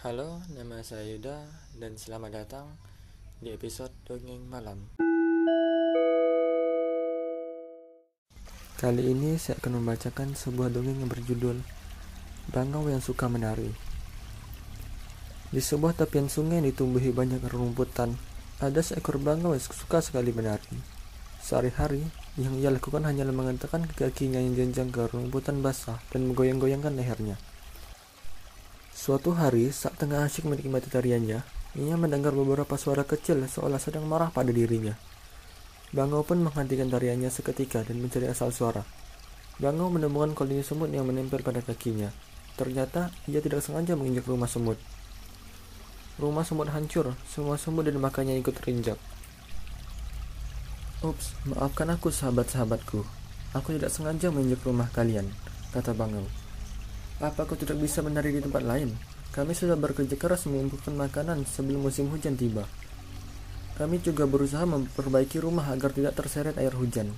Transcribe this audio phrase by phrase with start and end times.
[0.00, 1.44] Halo, nama saya Yuda
[1.76, 2.72] dan selamat datang
[3.36, 4.80] di episode Dongeng Malam.
[8.80, 11.60] Kali ini saya akan membacakan sebuah dongeng yang berjudul
[12.48, 13.68] Bangau yang suka menari.
[15.52, 18.16] Di sebuah tepian sungai yang ditumbuhi banyak rumputan,
[18.56, 20.80] ada seekor bangau yang suka sekali menari.
[21.44, 22.08] Sehari-hari,
[22.40, 27.49] yang ia lakukan hanyalah mengatakan kakinya yang jenjang ke rumputan basah dan menggoyang-goyangkan lehernya.
[29.00, 31.40] Suatu hari, saat tengah asyik menikmati tariannya,
[31.72, 34.92] ia mendengar beberapa suara kecil seolah sedang marah pada dirinya.
[35.88, 38.84] Bangau pun menghentikan tariannya seketika dan mencari asal suara.
[39.56, 42.12] Bangau menemukan koloni semut yang menempel pada kakinya.
[42.60, 44.76] Ternyata ia tidak sengaja menginjak rumah semut.
[46.20, 49.00] Rumah semut hancur, semua semut dan makannya ikut terinjak.
[51.00, 53.00] Ups, maafkan aku sahabat-sahabatku.
[53.56, 55.24] Aku tidak sengaja menginjak rumah kalian,
[55.72, 56.28] kata Bangau.
[57.20, 58.96] Apa kau tidak bisa menari di tempat lain?
[59.36, 62.64] Kami sudah bekerja keras mengumpulkan makanan sebelum musim hujan tiba.
[63.76, 67.12] Kami juga berusaha memperbaiki rumah agar tidak terseret air hujan.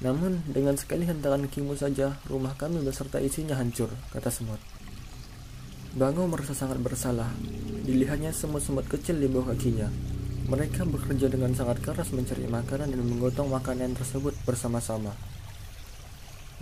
[0.00, 4.58] Namun, dengan sekali hentakan kimu saja, rumah kami beserta isinya hancur, kata semut.
[5.92, 7.28] Bango merasa sangat bersalah.
[7.84, 9.92] Dilihatnya semut-semut kecil di bawah kakinya.
[10.48, 15.12] Mereka bekerja dengan sangat keras mencari makanan dan menggotong makanan tersebut bersama-sama.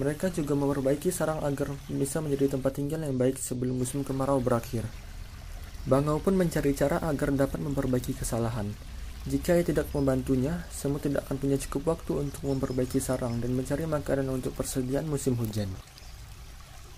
[0.00, 4.88] Mereka juga memperbaiki sarang agar bisa menjadi tempat tinggal yang baik sebelum musim kemarau berakhir.
[5.84, 8.72] Bangau pun mencari cara agar dapat memperbaiki kesalahan.
[9.28, 13.84] Jika ia tidak membantunya, semut tidak akan punya cukup waktu untuk memperbaiki sarang dan mencari
[13.84, 15.68] makanan untuk persediaan musim hujan.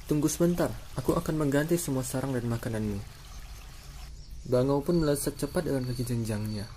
[0.06, 3.02] Tunggu sebentar, aku akan mengganti semua sarang dan makananmu.
[4.46, 6.70] Bangau pun melesat cepat dengan kaki jenjangnya.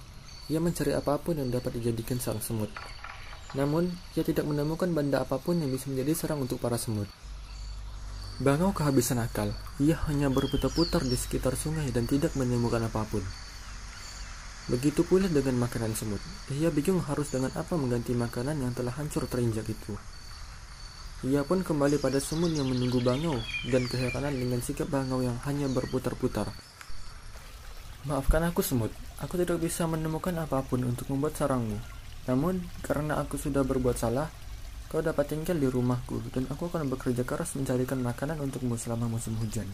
[0.50, 2.74] Ia mencari apa pun yang dapat dijadikan sarang semut.
[3.54, 7.06] Namun, ia tidak menemukan benda apa pun yang bisa menjadi serang untuk para semut.
[8.42, 9.54] Bangau kehabisan akal.
[9.80, 13.22] Ia hanya berputar-putar di sekitar sungai dan tidak menemukan apa pun.
[14.66, 16.20] Begitu pula dengan makanan semut.
[16.50, 19.94] Ia bingung harus dengan apa mengganti makanan yang telah hancur terinjak itu.
[21.24, 23.40] Ia pun kembali pada semut yang menunggu bangau
[23.72, 26.52] dan keheranan dengan sikap bangau yang hanya berputar-putar.
[28.04, 31.80] Maafkan aku semut, aku tidak bisa menemukan apa pun untuk membuat sarangmu.
[32.26, 34.30] Namun, karena aku sudah berbuat salah,
[34.90, 39.38] kau dapat tinggal di rumahku dan aku akan bekerja keras mencarikan makanan untukmu selama musim
[39.38, 39.70] hujan.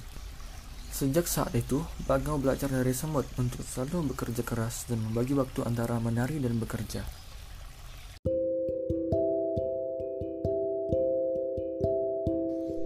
[0.92, 5.96] Sejak saat itu, Bangau belajar dari semut untuk selalu bekerja keras dan membagi waktu antara
[5.98, 7.02] menari dan bekerja.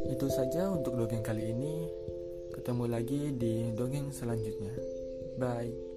[0.05, 1.75] Itu saja untuk dongeng kali ini.
[2.53, 4.71] Ketemu lagi di dongeng selanjutnya.
[5.35, 5.94] Bye.